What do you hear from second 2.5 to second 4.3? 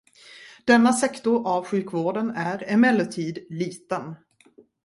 emellertid liten.